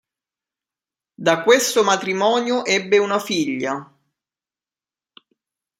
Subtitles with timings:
[1.15, 3.87] Da questo matrimonio ebbe una figlia.